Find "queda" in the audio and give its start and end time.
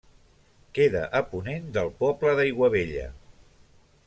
0.77-1.03